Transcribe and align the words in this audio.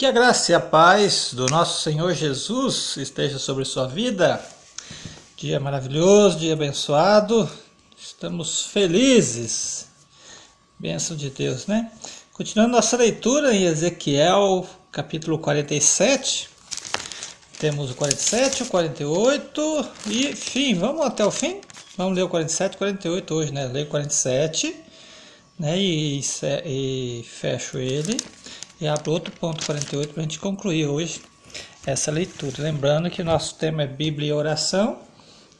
Que 0.00 0.06
a 0.06 0.12
graça 0.12 0.50
e 0.50 0.54
a 0.54 0.60
paz 0.60 1.34
do 1.34 1.44
nosso 1.48 1.82
Senhor 1.82 2.14
Jesus 2.14 2.96
esteja 2.96 3.38
sobre 3.38 3.66
sua 3.66 3.86
vida. 3.86 4.42
Dia 5.36 5.60
maravilhoso, 5.60 6.38
dia 6.38 6.54
abençoado. 6.54 7.46
Estamos 7.98 8.64
felizes. 8.64 9.88
Bênção 10.78 11.14
de 11.14 11.28
Deus, 11.28 11.66
né? 11.66 11.92
Continuando 12.32 12.72
nossa 12.72 12.96
leitura 12.96 13.54
em 13.54 13.64
Ezequiel, 13.64 14.66
capítulo 14.90 15.38
47. 15.38 16.48
Temos 17.58 17.90
o 17.90 17.94
47, 17.94 18.62
o 18.62 18.66
48 18.68 19.88
e, 20.06 20.28
enfim, 20.28 20.76
vamos 20.76 21.04
até 21.04 21.26
o 21.26 21.30
fim? 21.30 21.60
Vamos 21.98 22.16
ler 22.16 22.22
o 22.22 22.28
47 22.30 22.72
e 22.72 22.78
48 22.78 23.34
hoje, 23.34 23.52
né? 23.52 23.66
Leio 23.66 23.84
o 23.84 23.90
47 23.90 24.74
né? 25.58 25.78
e, 25.78 26.22
e 26.64 27.22
fecho 27.22 27.76
ele 27.76 28.16
e 28.80 28.88
abro 28.88 29.12
outro 29.12 29.30
ponto 29.32 29.64
48 29.66 30.14
para 30.14 30.20
a 30.20 30.22
gente 30.22 30.38
concluir 30.38 30.86
hoje 30.86 31.20
essa 31.84 32.10
leitura. 32.10 32.62
Lembrando 32.62 33.10
que 33.10 33.22
nosso 33.22 33.56
tema 33.56 33.82
é 33.82 33.86
Bíblia 33.86 34.30
e 34.30 34.32
oração. 34.32 34.98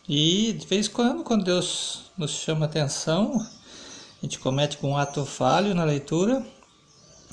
E 0.09 0.55
de 0.55 0.67
vez 0.67 0.87
em 0.87 0.91
quando, 0.91 1.23
quando 1.23 1.45
Deus 1.45 2.11
nos 2.17 2.31
chama 2.31 2.65
atenção, 2.65 3.37
a 3.37 4.25
gente 4.25 4.39
comete 4.39 4.79
com 4.79 4.93
um 4.93 4.97
ato 4.97 5.27
falho 5.27 5.75
na 5.75 5.85
leitura, 5.85 6.45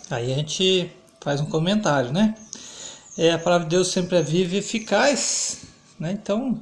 aí 0.09 0.34
a 0.34 0.36
gente 0.36 0.92
faz 1.22 1.40
um 1.40 1.45
comentário, 1.45 2.12
né? 2.12 2.36
É, 3.17 3.31
a 3.31 3.40
palavra 3.40 3.66
de 3.66 3.76
Deus 3.76 3.88
sempre 3.88 4.17
é 4.17 4.22
viva 4.22 4.56
e 4.56 4.59
eficaz, 4.59 5.64
né? 5.98 6.12
Então, 6.12 6.62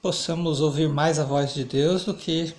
possamos 0.00 0.62
ouvir 0.62 0.88
mais 0.88 1.18
a 1.18 1.24
voz 1.24 1.52
de 1.52 1.64
Deus 1.64 2.06
do 2.06 2.14
que 2.14 2.54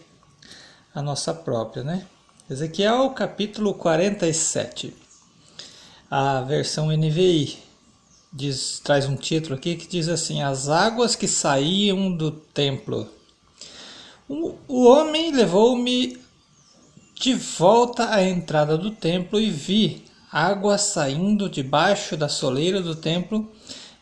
a 0.94 1.02
nossa 1.02 1.34
própria, 1.34 1.84
né? 1.84 2.06
Ezequiel 2.48 3.10
capítulo 3.10 3.74
47 3.74 5.11
a 6.12 6.42
versão 6.42 6.88
NVI 6.92 7.58
diz, 8.34 8.82
traz 8.84 9.06
um 9.06 9.16
título 9.16 9.56
aqui 9.56 9.78
que 9.78 9.88
diz 9.88 10.10
assim: 10.10 10.42
As 10.42 10.68
águas 10.68 11.16
que 11.16 11.26
saíam 11.26 12.12
do 12.12 12.32
templo. 12.32 13.08
O, 14.28 14.56
o 14.68 14.84
homem 14.88 15.32
levou-me 15.32 16.20
de 17.16 17.34
volta 17.34 18.14
à 18.14 18.22
entrada 18.22 18.78
do 18.78 18.92
templo 18.92 19.40
e 19.40 19.50
vi 19.50 20.04
água 20.30 20.78
saindo 20.78 21.50
debaixo 21.50 22.18
da 22.18 22.28
soleira 22.28 22.82
do 22.82 22.96
templo 22.96 23.50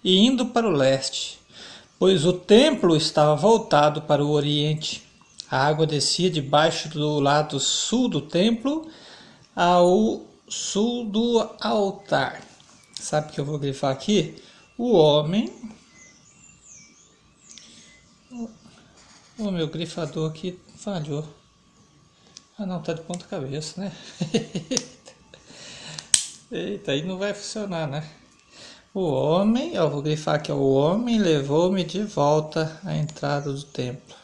e 0.03 0.17
indo 0.17 0.47
para 0.47 0.67
o 0.67 0.71
leste, 0.71 1.37
pois 1.99 2.25
o 2.25 2.33
templo 2.33 2.95
estava 2.95 3.35
voltado 3.35 4.01
para 4.01 4.25
o 4.25 4.31
oriente. 4.31 5.03
A 5.49 5.67
água 5.67 5.85
descia 5.85 6.29
debaixo 6.29 6.89
do 6.89 7.19
lado 7.19 7.59
sul 7.59 8.09
do 8.09 8.21
templo 8.21 8.87
ao 9.55 10.28
sul 10.49 11.05
do 11.05 11.49
altar. 11.59 12.41
Sabe 12.99 13.29
o 13.29 13.31
que 13.31 13.39
eu 13.39 13.45
vou 13.45 13.59
grifar 13.59 13.91
aqui? 13.91 14.41
O 14.77 14.93
homem. 14.93 15.53
O 19.37 19.51
meu 19.51 19.67
grifador 19.67 20.29
aqui 20.29 20.59
falhou. 20.75 21.25
Ah 22.57 22.65
não, 22.65 22.81
tá 22.81 22.93
de 22.93 23.01
ponta 23.01 23.25
cabeça, 23.25 23.79
né? 23.79 23.91
Eita, 26.51 26.91
aí 26.91 27.05
não 27.05 27.17
vai 27.17 27.33
funcionar, 27.33 27.87
né? 27.87 28.05
O 28.93 29.01
homem, 29.01 29.75
eu 29.75 29.89
vou 29.89 30.01
grifar 30.01 30.35
aqui, 30.35 30.51
o 30.51 30.73
homem 30.73 31.19
levou-me 31.19 31.83
de 31.83 32.03
volta 32.03 32.79
à 32.83 32.97
entrada 32.97 33.53
do 33.53 33.63
templo. 33.63 34.15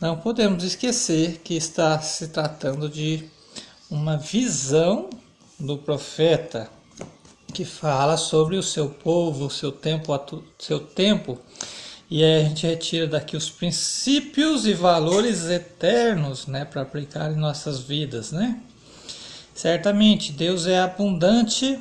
Não 0.00 0.16
podemos 0.18 0.62
esquecer 0.62 1.40
que 1.42 1.54
está 1.54 1.98
se 2.00 2.28
tratando 2.28 2.88
de 2.88 3.28
uma 3.90 4.16
visão 4.16 5.08
do 5.58 5.76
profeta 5.76 6.70
que 7.52 7.64
fala 7.64 8.16
sobre 8.16 8.56
o 8.56 8.62
seu 8.62 8.88
povo, 8.88 9.46
o 9.46 9.50
seu 9.50 9.72
tempo, 9.72 10.18
seu 10.58 10.78
tempo, 10.78 11.38
e 12.10 12.22
aí 12.22 12.40
a 12.40 12.48
gente 12.48 12.66
retira 12.66 13.06
daqui 13.06 13.36
os 13.36 13.50
princípios 13.50 14.66
e 14.66 14.72
valores 14.72 15.48
eternos, 15.48 16.46
né, 16.46 16.64
para 16.64 16.82
aplicar 16.82 17.32
em 17.32 17.36
nossas 17.36 17.80
vidas, 17.80 18.32
né? 18.32 18.60
Certamente 19.54 20.32
Deus 20.32 20.66
é 20.66 20.78
abundante 20.78 21.78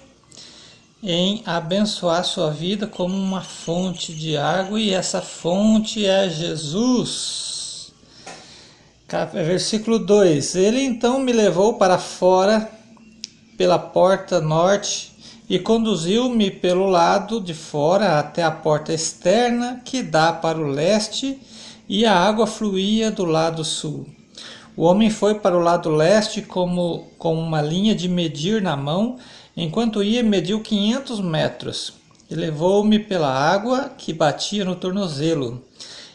em 1.03 1.43
abençoar 1.45 2.25
sua 2.25 2.49
vida 2.49 2.87
como 2.87 3.15
uma 3.15 3.41
fonte 3.41 4.13
de 4.13 4.35
água 4.35 4.79
e 4.79 4.91
essa 4.91 5.21
fonte 5.21 6.05
é 6.05 6.27
Jesus. 6.27 7.93
Versículo 9.31 9.99
2: 9.99 10.55
Ele 10.55 10.81
então 10.81 11.19
me 11.19 11.31
levou 11.31 11.75
para 11.75 11.99
fora 11.99 12.76
pela 13.57 13.79
porta 13.79 14.39
norte 14.39 15.11
e 15.49 15.57
conduziu-me 15.57 16.51
pelo 16.51 16.87
lado 16.87 17.41
de 17.41 17.53
fora 17.53 18.19
até 18.19 18.43
a 18.43 18.51
porta 18.51 18.93
externa 18.93 19.81
que 19.83 20.03
dá 20.03 20.31
para 20.31 20.59
o 20.59 20.67
leste, 20.67 21.39
e 21.89 22.05
a 22.05 22.13
água 22.13 22.45
fluía 22.45 23.09
do 23.09 23.23
lado 23.23 23.63
sul. 23.63 24.05
O 24.75 24.83
homem 24.83 25.09
foi 25.09 25.35
para 25.35 25.57
o 25.57 25.61
lado 25.61 25.89
leste 25.89 26.41
como 26.41 27.07
com 27.17 27.33
uma 27.33 27.61
linha 27.61 27.95
de 27.95 28.09
medir 28.09 28.61
na 28.61 28.75
mão, 28.75 29.17
enquanto 29.55 30.03
ia 30.03 30.21
mediu 30.21 30.59
quinhentos 30.59 31.21
metros. 31.21 31.93
E 32.29 32.35
levou-me 32.35 32.99
pela 32.99 33.33
água 33.33 33.89
que 33.97 34.11
batia 34.11 34.65
no 34.65 34.75
tornozelo. 34.75 35.63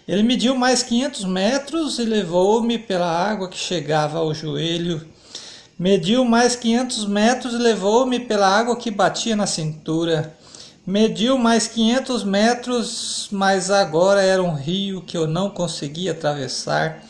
Ele 0.06 0.22
mediu 0.22 0.54
mais 0.54 0.82
quinhentos 0.82 1.24
metros 1.24 1.98
e 1.98 2.04
levou-me 2.04 2.78
pela 2.78 3.10
água 3.10 3.48
que 3.48 3.56
chegava 3.56 4.18
ao 4.18 4.34
joelho 4.34 5.00
Mediu 5.82 6.24
mais 6.24 6.54
500 6.54 7.06
metros 7.06 7.54
e 7.54 7.58
levou-me 7.58 8.20
pela 8.20 8.46
água 8.46 8.76
que 8.76 8.88
batia 8.88 9.34
na 9.34 9.48
cintura. 9.48 10.32
Mediu 10.86 11.36
mais 11.36 11.66
500 11.66 12.22
metros, 12.22 13.28
mas 13.32 13.68
agora 13.68 14.22
era 14.22 14.40
um 14.40 14.54
rio 14.54 15.02
que 15.02 15.16
eu 15.16 15.26
não 15.26 15.50
conseguia 15.50 16.12
atravessar, 16.12 17.02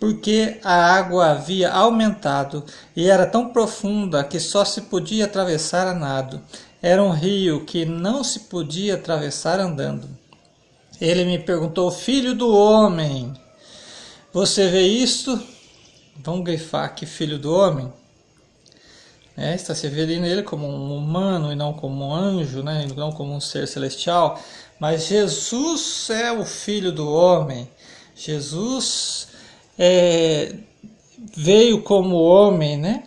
porque 0.00 0.58
a 0.64 0.72
água 0.72 1.32
havia 1.32 1.70
aumentado 1.70 2.64
e 2.96 3.10
era 3.10 3.26
tão 3.26 3.50
profunda 3.50 4.24
que 4.24 4.40
só 4.40 4.64
se 4.64 4.80
podia 4.80 5.26
atravessar 5.26 5.86
a 5.86 5.92
nado. 5.92 6.40
Era 6.80 7.02
um 7.02 7.10
rio 7.10 7.66
que 7.66 7.84
não 7.84 8.24
se 8.24 8.40
podia 8.40 8.94
atravessar 8.94 9.60
andando. 9.60 10.08
Ele 10.98 11.26
me 11.26 11.38
perguntou: 11.40 11.90
Filho 11.90 12.34
do 12.34 12.56
homem, 12.56 13.34
você 14.32 14.66
vê 14.70 14.80
isto? 14.80 15.38
Vamos 16.16 16.42
grifar 16.42 16.86
aqui, 16.86 17.04
filho 17.04 17.38
do 17.38 17.52
homem. 17.52 17.92
É, 19.36 19.54
está 19.54 19.74
se 19.74 19.88
vendo 19.88 20.24
ele 20.24 20.42
como 20.44 20.66
um 20.66 20.96
humano 20.96 21.52
e 21.52 21.56
não 21.56 21.72
como 21.72 22.06
um 22.06 22.14
anjo, 22.14 22.62
né? 22.62 22.86
não 22.96 23.10
como 23.10 23.34
um 23.34 23.40
ser 23.40 23.66
celestial. 23.66 24.40
Mas 24.78 25.06
Jesus 25.06 26.08
é 26.10 26.30
o 26.32 26.44
Filho 26.44 26.92
do 26.92 27.10
homem. 27.10 27.68
Jesus 28.14 29.28
é, 29.78 30.54
veio 31.36 31.82
como 31.82 32.16
homem, 32.16 32.76
né? 32.76 33.02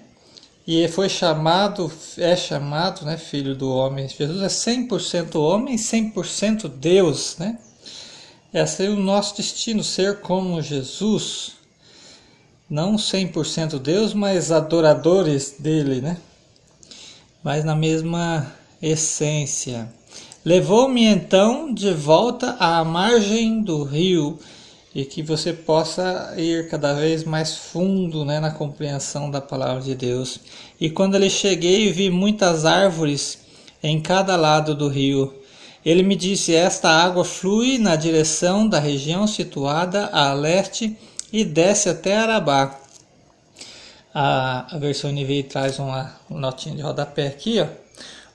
E 0.67 0.85
foi 0.89 1.07
chamado, 1.07 1.89
é 2.17 2.35
chamado, 2.35 3.05
né, 3.05 3.15
Filho 3.15 3.55
do 3.55 3.71
homem. 3.71 4.09
Jesus 4.09 4.41
é 4.41 4.47
100% 4.47 5.35
homem, 5.35 5.77
100% 5.77 6.67
Deus, 6.67 7.37
né? 7.37 7.57
Esse 8.53 8.85
é 8.85 8.89
o 8.89 8.97
nosso 8.97 9.37
destino, 9.37 9.81
ser 9.81 10.19
como 10.19 10.61
Jesus 10.61 11.56
não 12.69 12.95
100% 12.95 13.79
Deus, 13.79 14.13
mas 14.13 14.51
adoradores 14.51 15.55
dele, 15.57 16.01
né? 16.01 16.17
Mas 17.43 17.63
na 17.63 17.75
mesma 17.75 18.51
essência. 18.81 19.87
Levou-me 20.43 21.05
então 21.05 21.73
de 21.73 21.93
volta 21.93 22.55
à 22.59 22.83
margem 22.83 23.61
do 23.61 23.83
rio 23.83 24.39
e 24.93 25.05
que 25.05 25.21
você 25.21 25.53
possa 25.53 26.33
ir 26.37 26.69
cada 26.69 26.93
vez 26.93 27.23
mais 27.23 27.55
fundo 27.55 28.25
né, 28.25 28.39
na 28.39 28.51
compreensão 28.51 29.29
da 29.29 29.39
palavra 29.39 29.81
de 29.81 29.95
Deus. 29.95 30.39
E 30.79 30.89
quando 30.89 31.15
ele 31.15 31.29
cheguei, 31.29 31.91
vi 31.91 32.09
muitas 32.09 32.65
árvores 32.65 33.39
em 33.81 34.01
cada 34.01 34.35
lado 34.35 34.73
do 34.73 34.87
rio. 34.87 35.33
Ele 35.85 36.03
me 36.03 36.15
disse: 36.15 36.53
Esta 36.53 36.89
água 36.89 37.23
flui 37.23 37.77
na 37.77 37.95
direção 37.95 38.67
da 38.67 38.79
região 38.79 39.27
situada 39.27 40.07
a 40.07 40.33
leste 40.33 40.97
e 41.31 41.43
desce 41.43 41.89
até 41.89 42.17
Arabá. 42.17 42.79
A, 44.13 44.77
versão 44.79 45.11
NVI 45.11 45.43
traz 45.43 45.77
uma 45.79 46.15
notinha 46.29 46.75
de 46.75 46.81
rodapé 46.81 47.27
aqui, 47.27 47.59
ó. 47.59 47.67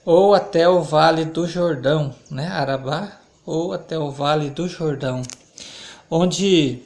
Ou 0.04 0.34
até 0.34 0.68
o 0.68 0.82
Vale 0.82 1.24
do 1.24 1.46
Jordão, 1.46 2.14
né? 2.30 2.46
Arabá, 2.48 3.20
ou 3.46 3.72
até 3.72 3.98
o 3.98 4.10
Vale 4.10 4.50
do 4.50 4.68
Jordão. 4.68 5.22
Onde. 6.10 6.80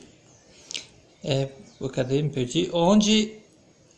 É, 1.25 1.49
cadê? 1.93 2.23
Me 2.23 2.31
perdi. 2.31 2.71
Onde 2.73 3.33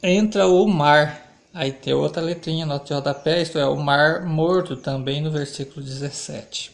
entra 0.02 0.46
o 0.46 0.66
mar. 0.66 1.26
Aí 1.52 1.72
tem 1.72 1.92
outra 1.92 2.22
letrinha, 2.22 2.64
nota 2.64 2.86
de 2.86 2.94
rodapé, 2.94 3.42
isto 3.42 3.58
é, 3.58 3.66
o 3.66 3.76
mar 3.76 4.24
morto 4.24 4.76
também 4.76 5.20
no 5.20 5.30
versículo 5.30 5.84
17. 5.84 6.70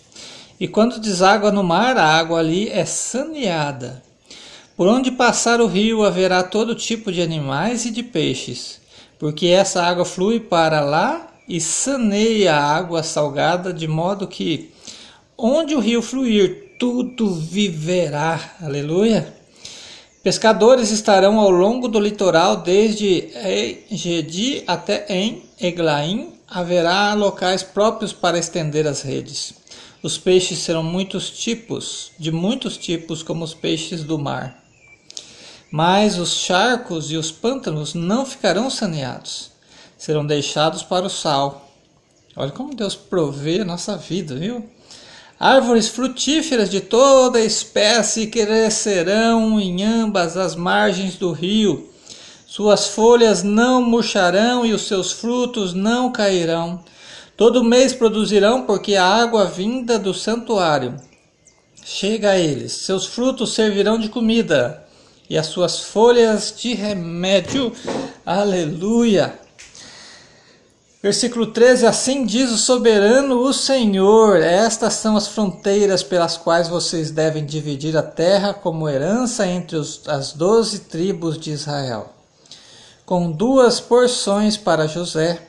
E 0.60 0.68
quando 0.68 1.00
deságua 1.00 1.50
no 1.50 1.62
mar, 1.62 1.96
a 1.96 2.04
água 2.04 2.38
ali 2.38 2.68
é 2.68 2.84
saneada 2.84 4.02
por 4.76 4.88
onde 4.88 5.10
passar 5.10 5.60
o 5.60 5.66
rio 5.66 6.04
haverá 6.04 6.42
todo 6.42 6.74
tipo 6.74 7.12
de 7.12 7.22
animais 7.22 7.84
e 7.84 7.90
de 7.90 8.02
peixes, 8.02 8.80
porque 9.18 9.46
essa 9.46 9.82
água 9.82 10.04
flui 10.04 10.40
para 10.40 10.80
lá 10.80 11.32
e 11.48 11.60
saneia 11.60 12.54
a 12.54 12.76
água 12.76 13.02
salgada, 13.02 13.72
de 13.72 13.86
modo 13.86 14.26
que 14.26 14.72
onde 15.36 15.74
o 15.74 15.80
rio 15.80 16.02
fluir, 16.02 16.74
tudo 16.78 17.32
viverá. 17.34 18.56
Aleluia. 18.60 19.32
Pescadores 20.22 20.90
estarão 20.90 21.38
ao 21.38 21.50
longo 21.50 21.86
do 21.86 22.00
litoral, 22.00 22.56
desde 22.56 23.28
Egedi 23.90 24.64
até 24.66 25.04
em 25.08 25.42
Eglaim. 25.60 26.32
Haverá 26.48 27.12
locais 27.14 27.62
próprios 27.62 28.12
para 28.12 28.38
estender 28.38 28.86
as 28.86 29.02
redes. 29.02 29.54
Os 30.02 30.18
peixes 30.18 30.58
serão 30.58 30.82
muitos 30.82 31.30
tipos, 31.30 32.10
de 32.18 32.30
muitos 32.32 32.76
tipos, 32.76 33.22
como 33.22 33.44
os 33.44 33.54
peixes 33.54 34.02
do 34.02 34.18
mar. 34.18 34.63
Mas 35.76 36.20
os 36.20 36.32
charcos 36.32 37.10
e 37.10 37.16
os 37.16 37.32
pântanos 37.32 37.94
não 37.94 38.24
ficarão 38.24 38.70
saneados, 38.70 39.50
serão 39.98 40.24
deixados 40.24 40.84
para 40.84 41.04
o 41.04 41.10
sal. 41.10 41.68
Olha 42.36 42.52
como 42.52 42.76
Deus 42.76 42.94
provê 42.94 43.62
a 43.62 43.64
nossa 43.64 43.96
vida, 43.96 44.36
viu? 44.36 44.70
Árvores 45.36 45.88
frutíferas 45.88 46.70
de 46.70 46.80
toda 46.80 47.40
espécie 47.40 48.28
crescerão 48.28 49.58
em 49.58 49.82
ambas 49.82 50.36
as 50.36 50.54
margens 50.54 51.16
do 51.16 51.32
rio. 51.32 51.90
Suas 52.46 52.86
folhas 52.86 53.42
não 53.42 53.82
murcharão 53.82 54.64
e 54.64 54.72
os 54.72 54.82
seus 54.82 55.10
frutos 55.10 55.74
não 55.74 56.12
cairão. 56.12 56.84
Todo 57.36 57.64
mês 57.64 57.92
produzirão, 57.92 58.62
porque 58.62 58.94
a 58.94 59.04
água 59.04 59.44
vinda 59.46 59.98
do 59.98 60.14
santuário 60.14 60.94
chega 61.84 62.30
a 62.30 62.38
eles. 62.38 62.70
Seus 62.70 63.06
frutos 63.06 63.54
servirão 63.54 63.98
de 63.98 64.08
comida 64.08 64.83
e 65.28 65.38
as 65.38 65.46
suas 65.46 65.80
folhas 65.80 66.54
de 66.56 66.74
remédio. 66.74 67.72
Aleluia! 68.24 69.38
Versículo 71.02 71.48
13: 71.48 71.86
Assim 71.86 72.24
diz 72.24 72.50
o 72.50 72.56
soberano, 72.56 73.40
o 73.40 73.52
Senhor: 73.52 74.40
Estas 74.40 74.94
são 74.94 75.16
as 75.16 75.28
fronteiras 75.28 76.02
pelas 76.02 76.36
quais 76.36 76.68
vocês 76.68 77.10
devem 77.10 77.44
dividir 77.44 77.96
a 77.96 78.02
terra 78.02 78.54
como 78.54 78.88
herança 78.88 79.46
entre 79.46 79.76
os, 79.76 80.00
as 80.08 80.32
doze 80.32 80.80
tribos 80.80 81.38
de 81.38 81.50
Israel, 81.50 82.10
com 83.04 83.30
duas 83.30 83.80
porções 83.80 84.56
para 84.56 84.86
José. 84.86 85.42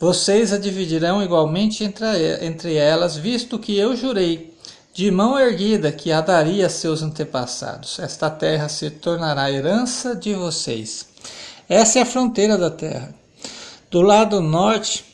Vocês 0.00 0.52
a 0.52 0.58
dividirão 0.58 1.22
igualmente 1.22 1.84
entre, 1.84 2.04
entre 2.44 2.74
elas, 2.74 3.16
visto 3.16 3.60
que 3.60 3.78
eu 3.78 3.94
jurei 3.94 4.53
de 4.94 5.10
mão 5.10 5.36
erguida 5.36 5.90
que 5.90 6.12
a 6.12 6.20
daria 6.20 6.66
a 6.66 6.70
seus 6.70 7.02
antepassados. 7.02 7.98
Esta 7.98 8.30
terra 8.30 8.68
se 8.68 8.88
tornará 8.90 9.50
herança 9.50 10.14
de 10.14 10.32
vocês. 10.34 11.08
Essa 11.68 11.98
é 11.98 12.02
a 12.02 12.06
fronteira 12.06 12.56
da 12.56 12.70
terra. 12.70 13.12
Do 13.90 14.00
lado 14.00 14.40
norte, 14.40 15.04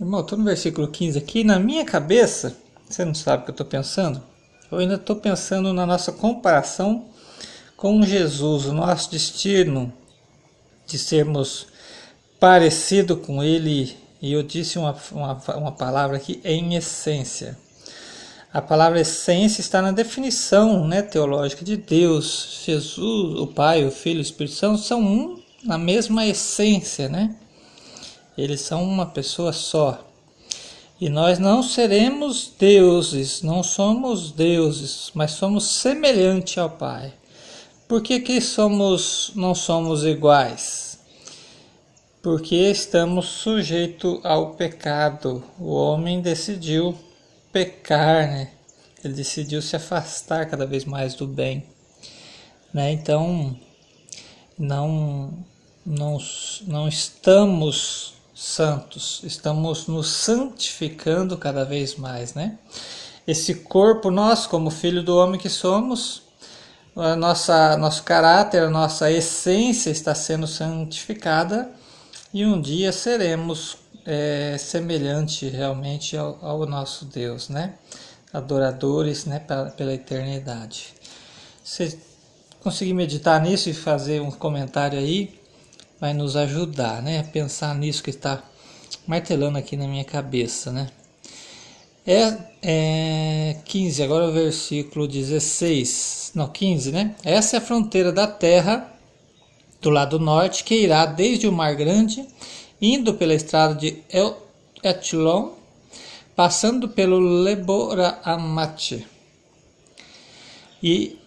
irmão, 0.00 0.20
estou 0.20 0.38
no 0.38 0.44
versículo 0.44 0.88
15 0.88 1.18
aqui, 1.18 1.44
na 1.44 1.58
minha 1.58 1.84
cabeça, 1.84 2.56
você 2.88 3.04
não 3.04 3.14
sabe 3.14 3.42
o 3.42 3.44
que 3.44 3.50
eu 3.50 3.54
estou 3.54 3.66
pensando? 3.66 4.22
Eu 4.72 4.78
ainda 4.78 4.94
estou 4.94 5.16
pensando 5.16 5.72
na 5.74 5.84
nossa 5.84 6.10
comparação 6.10 7.04
com 7.76 8.02
Jesus, 8.02 8.64
o 8.64 8.72
nosso 8.72 9.10
destino 9.10 9.92
de 10.86 10.98
sermos 10.98 11.66
parecido 12.40 13.18
com 13.18 13.42
Ele. 13.42 13.96
E 14.22 14.32
eu 14.32 14.42
disse 14.42 14.78
uma, 14.78 14.96
uma, 15.12 15.34
uma 15.56 15.72
palavra 15.72 16.16
aqui, 16.16 16.40
em 16.42 16.74
essência. 16.74 17.58
A 18.54 18.62
palavra 18.62 19.00
essência 19.00 19.60
está 19.60 19.82
na 19.82 19.90
definição 19.90 20.86
né, 20.86 21.02
teológica 21.02 21.64
de 21.64 21.76
Deus. 21.76 22.62
Jesus, 22.64 23.40
o 23.40 23.48
Pai, 23.48 23.84
o 23.84 23.90
Filho 23.90 24.18
e 24.18 24.20
o 24.20 24.22
Espírito 24.22 24.54
Santo 24.54 24.78
são 24.78 25.02
um 25.02 25.42
na 25.64 25.76
mesma 25.76 26.24
essência, 26.24 27.08
né? 27.08 27.34
Eles 28.38 28.60
são 28.60 28.84
uma 28.84 29.06
pessoa 29.06 29.52
só. 29.52 29.98
E 31.00 31.08
nós 31.08 31.40
não 31.40 31.64
seremos 31.64 32.52
deuses, 32.56 33.42
não 33.42 33.60
somos 33.64 34.30
deuses, 34.30 35.10
mas 35.14 35.32
somos 35.32 35.64
semelhantes 35.64 36.56
ao 36.56 36.70
Pai. 36.70 37.12
Por 37.88 38.02
que, 38.02 38.20
que 38.20 38.40
somos, 38.40 39.32
não 39.34 39.52
somos 39.52 40.04
iguais? 40.04 41.00
Porque 42.22 42.54
estamos 42.54 43.26
sujeitos 43.26 44.20
ao 44.22 44.50
pecado. 44.50 45.42
O 45.58 45.74
homem 45.74 46.20
decidiu 46.20 46.96
pecar, 47.54 48.26
né? 48.26 48.50
Ele 49.04 49.14
decidiu 49.14 49.62
se 49.62 49.76
afastar 49.76 50.50
cada 50.50 50.66
vez 50.66 50.84
mais 50.84 51.14
do 51.14 51.24
bem. 51.24 51.64
Né? 52.72 52.90
Então, 52.90 53.56
não, 54.58 55.32
não, 55.86 56.18
não 56.66 56.88
estamos 56.88 58.14
santos, 58.34 59.20
estamos 59.22 59.86
nos 59.86 60.08
santificando 60.08 61.38
cada 61.38 61.64
vez 61.64 61.94
mais, 61.94 62.34
né? 62.34 62.58
Esse 63.24 63.54
corpo 63.54 64.10
nós, 64.10 64.46
como 64.46 64.68
filho 64.70 65.02
do 65.02 65.16
homem 65.16 65.38
que 65.38 65.48
somos, 65.48 66.24
a 66.96 67.14
nossa 67.14 67.76
nosso 67.76 68.02
caráter, 68.02 68.64
a 68.64 68.70
nossa 68.70 69.10
essência 69.12 69.90
está 69.90 70.14
sendo 70.14 70.46
santificada 70.46 71.70
e 72.32 72.44
um 72.44 72.60
dia 72.60 72.90
seremos 72.90 73.83
é, 74.06 74.56
semelhante 74.58 75.48
realmente 75.48 76.16
ao, 76.16 76.38
ao, 76.42 76.66
nosso 76.66 77.04
Deus, 77.06 77.48
né? 77.48 77.74
Adoradores, 78.32 79.24
né? 79.24 79.38
Pela, 79.38 79.70
pela 79.70 79.94
eternidade. 79.94 80.94
Se 81.62 81.98
conseguir 82.60 82.92
meditar 82.92 83.40
nisso 83.40 83.68
e 83.68 83.74
fazer 83.74 84.20
um 84.20 84.30
comentário 84.30 84.98
aí, 84.98 85.38
vai 86.00 86.12
nos 86.12 86.36
ajudar, 86.36 87.02
né? 87.02 87.22
Pensar 87.22 87.74
nisso 87.74 88.02
que 88.02 88.10
está 88.10 88.42
martelando 89.06 89.58
aqui 89.58 89.76
na 89.76 89.86
minha 89.86 90.04
cabeça, 90.04 90.70
né? 90.70 90.88
É, 92.06 92.36
é 92.62 93.56
15, 93.64 94.02
agora 94.02 94.26
o 94.28 94.32
versículo 94.32 95.08
16, 95.08 96.32
não, 96.34 96.48
15, 96.48 96.92
né? 96.92 97.14
Essa 97.24 97.56
é 97.56 97.58
a 97.58 97.62
fronteira 97.62 98.12
da 98.12 98.26
terra 98.26 98.90
do 99.80 99.88
lado 99.88 100.18
norte 100.18 100.64
que 100.64 100.74
irá 100.74 101.06
desde 101.06 101.46
o 101.46 101.52
Mar 101.52 101.74
Grande, 101.74 102.26
indo 102.80 103.14
pela 103.14 103.34
estrada 103.34 103.74
de 103.74 104.02
El 104.08 104.36
Etlon, 104.82 105.50
passando 106.34 106.88
pelo 106.88 107.18
Leboraamate 107.18 109.06
e 110.82 111.18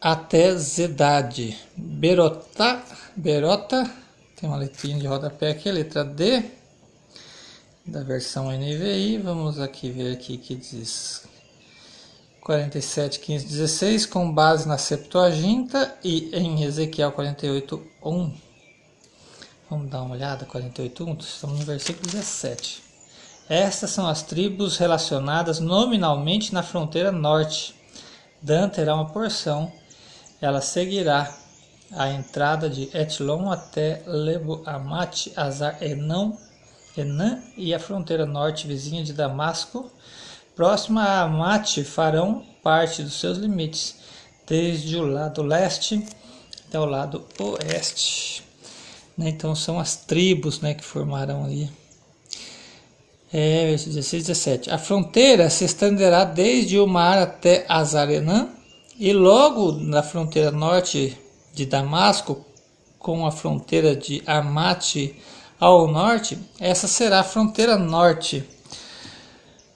até 0.00 0.54
Zedade, 0.56 1.56
Berota, 1.76 2.82
Berota 3.16 3.90
tem 4.36 4.50
uma 4.50 4.58
letrinha 4.58 4.98
de 4.98 5.06
rodapé 5.06 5.50
aqui, 5.50 5.72
letra 5.72 6.04
D 6.04 6.42
da 7.86 8.02
versão 8.02 8.50
NVI. 8.50 9.16
Vamos 9.16 9.58
aqui 9.58 9.90
ver 9.90 10.12
aqui 10.12 10.36
que 10.36 10.54
diz 10.54 11.22
47, 12.42 13.18
15, 13.18 13.46
16 13.46 14.04
com 14.04 14.30
base 14.30 14.68
na 14.68 14.76
Septuaginta 14.76 15.96
e 16.04 16.28
em 16.36 16.64
Ezequiel 16.64 17.12
48, 17.12 17.82
1. 18.04 18.45
Vamos 19.68 19.90
dar 19.90 20.02
uma 20.02 20.14
olhada, 20.14 20.44
48, 20.44 21.04
1, 21.04 21.16
estamos 21.18 21.58
no 21.58 21.64
versículo 21.66 22.08
17. 22.08 22.84
Estas 23.48 23.90
são 23.90 24.06
as 24.06 24.22
tribos 24.22 24.76
relacionadas 24.76 25.58
nominalmente 25.58 26.54
na 26.54 26.62
fronteira 26.62 27.10
norte. 27.10 27.74
Dan 28.40 28.68
terá 28.68 28.94
uma 28.94 29.06
porção, 29.06 29.72
ela 30.40 30.60
seguirá 30.60 31.36
a 31.90 32.08
entrada 32.10 32.70
de 32.70 32.96
Etlon 32.96 33.50
até 33.50 34.04
Lebo 34.06 34.62
Amat, 34.64 35.32
Azar 35.34 35.82
Enão, 35.82 36.38
Enã 36.96 37.42
e 37.56 37.74
a 37.74 37.80
fronteira 37.80 38.24
norte 38.24 38.68
vizinha 38.68 39.02
de 39.02 39.12
Damasco, 39.12 39.90
próxima 40.54 41.02
a 41.02 41.22
Amat, 41.22 41.82
farão 41.82 42.46
parte 42.62 43.02
dos 43.02 43.18
seus 43.18 43.36
limites, 43.36 43.96
desde 44.46 44.96
o 44.96 45.04
lado 45.04 45.42
leste 45.42 46.06
até 46.68 46.78
o 46.78 46.84
lado 46.84 47.26
oeste. 47.40 48.45
Né? 49.16 49.30
Então 49.30 49.54
são 49.54 49.78
as 49.78 49.96
tribos 49.96 50.60
né, 50.60 50.74
que 50.74 50.84
formarão 50.84 51.44
ali. 51.44 51.70
É, 53.32 53.70
16 53.70 54.26
17. 54.26 54.70
A 54.70 54.78
fronteira 54.78 55.50
se 55.50 55.64
estenderá 55.64 56.24
desde 56.24 56.78
o 56.78 56.86
mar 56.86 57.18
até 57.18 57.64
Azarenã, 57.68 58.48
e 58.98 59.12
logo 59.12 59.72
na 59.72 60.02
fronteira 60.02 60.50
norte 60.50 61.18
de 61.52 61.66
Damasco 61.66 62.44
com 62.98 63.26
a 63.26 63.30
fronteira 63.30 63.94
de 63.94 64.22
Amate 64.26 65.14
ao 65.60 65.86
norte, 65.86 66.38
essa 66.58 66.88
será 66.88 67.20
a 67.20 67.24
fronteira 67.24 67.76
norte. 67.76 68.44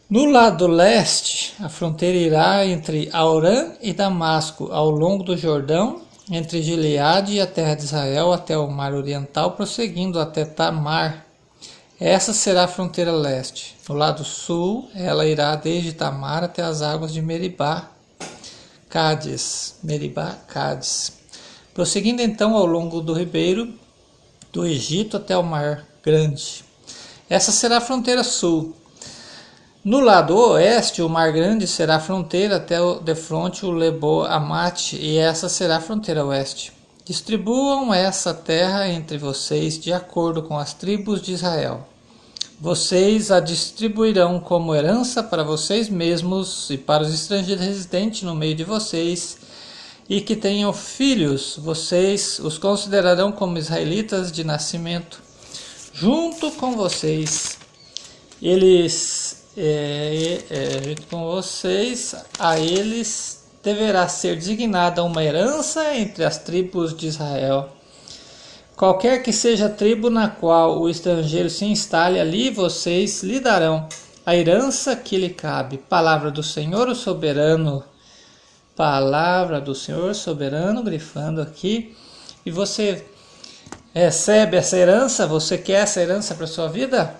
No 0.08 0.24
lado 0.24 0.66
leste, 0.66 1.54
a 1.60 1.68
fronteira 1.68 2.16
irá 2.16 2.66
entre 2.66 3.08
Aurã 3.12 3.72
e 3.80 3.92
Damasco, 3.92 4.72
ao 4.72 4.90
longo 4.90 5.22
do 5.22 5.36
Jordão, 5.36 6.02
entre 6.30 6.62
Gileade 6.62 7.34
e 7.34 7.40
a 7.40 7.46
terra 7.46 7.74
de 7.74 7.84
Israel 7.84 8.32
até 8.32 8.56
o 8.56 8.70
mar 8.70 8.94
oriental, 8.94 9.52
prosseguindo 9.52 10.20
até 10.20 10.44
Tamar. 10.44 11.26
Essa 11.98 12.32
será 12.32 12.64
a 12.64 12.68
fronteira 12.68 13.12
leste. 13.12 13.76
No 13.88 13.94
lado 13.94 14.24
sul, 14.24 14.88
ela 14.94 15.26
irá 15.26 15.54
desde 15.56 15.92
Tamar 15.92 16.44
até 16.44 16.62
as 16.62 16.80
águas 16.80 17.12
de 17.12 17.20
Meribá, 17.20 17.90
Cádiz, 18.88 19.74
Meribá, 19.82 20.36
Cádiz. 20.46 21.12
Prosseguindo 21.74 22.22
então 22.22 22.56
ao 22.56 22.64
longo 22.64 23.00
do 23.00 23.12
ribeiro 23.12 23.74
do 24.52 24.64
Egito 24.64 25.16
até 25.16 25.36
o 25.36 25.42
Mar 25.42 25.84
Grande. 26.02 26.64
Essa 27.28 27.52
será 27.52 27.76
a 27.76 27.80
fronteira 27.80 28.24
sul. 28.24 28.74
No 29.82 29.98
lado 30.00 30.36
oeste, 30.36 31.00
o 31.00 31.08
Mar 31.08 31.32
Grande 31.32 31.66
será 31.66 31.96
a 31.96 32.00
fronteira 32.00 32.56
até 32.56 32.78
o 32.82 33.00
defronte 33.00 33.64
o 33.64 33.70
Lebo 33.70 34.24
Amate, 34.24 34.96
e 34.96 35.16
essa 35.16 35.48
será 35.48 35.78
a 35.78 35.80
fronteira 35.80 36.22
oeste. 36.22 36.70
Distribuam 37.02 37.94
essa 37.94 38.34
terra 38.34 38.90
entre 38.90 39.16
vocês 39.16 39.78
de 39.78 39.90
acordo 39.90 40.42
com 40.42 40.58
as 40.58 40.74
tribos 40.74 41.22
de 41.22 41.32
Israel. 41.32 41.88
Vocês 42.60 43.30
a 43.30 43.40
distribuirão 43.40 44.38
como 44.38 44.74
herança 44.74 45.22
para 45.22 45.42
vocês 45.42 45.88
mesmos 45.88 46.68
e 46.68 46.76
para 46.76 47.02
os 47.02 47.14
estrangeiros 47.14 47.64
residentes 47.64 48.22
no 48.22 48.34
meio 48.34 48.54
de 48.54 48.64
vocês 48.64 49.38
e 50.06 50.20
que 50.20 50.36
tenham 50.36 50.74
filhos, 50.74 51.56
vocês 51.56 52.38
os 52.38 52.58
considerarão 52.58 53.32
como 53.32 53.56
israelitas 53.56 54.30
de 54.30 54.44
nascimento, 54.44 55.22
junto 55.94 56.50
com 56.50 56.72
vocês. 56.72 57.58
Eles, 58.42 59.29
é, 59.56 60.38
é, 60.48 60.82
junto 60.82 61.02
com 61.08 61.24
vocês, 61.24 62.14
a 62.38 62.58
eles 62.58 63.44
deverá 63.62 64.08
ser 64.08 64.36
designada 64.36 65.02
uma 65.02 65.22
herança 65.22 65.94
entre 65.94 66.24
as 66.24 66.38
tribos 66.38 66.96
de 66.96 67.08
Israel. 67.08 67.68
Qualquer 68.76 69.22
que 69.22 69.32
seja 69.32 69.66
a 69.66 69.70
tribo 69.70 70.08
na 70.08 70.28
qual 70.28 70.80
o 70.80 70.88
estrangeiro 70.88 71.50
se 71.50 71.66
instale, 71.66 72.18
ali 72.18 72.48
vocês 72.48 73.22
lhe 73.22 73.38
darão 73.38 73.86
a 74.24 74.34
herança 74.34 74.96
que 74.96 75.18
lhe 75.18 75.30
cabe. 75.30 75.76
Palavra 75.76 76.30
do 76.30 76.42
Senhor 76.42 76.88
o 76.88 76.94
soberano. 76.94 77.84
Palavra 78.74 79.60
do 79.60 79.74
Senhor 79.74 80.14
soberano, 80.14 80.82
grifando 80.82 81.42
aqui. 81.42 81.94
E 82.46 82.50
você 82.50 83.04
recebe 83.92 84.56
essa 84.56 84.78
herança? 84.78 85.26
Você 85.26 85.58
quer 85.58 85.82
essa 85.82 86.00
herança 86.00 86.34
para 86.34 86.46
sua 86.46 86.68
vida? 86.68 87.19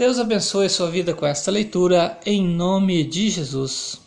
Deus 0.00 0.18
abençoe 0.18 0.66
sua 0.70 0.90
vida 0.90 1.12
com 1.12 1.26
esta 1.26 1.50
leitura 1.50 2.18
em 2.24 2.42
nome 2.42 3.04
de 3.04 3.28
Jesus. 3.28 3.98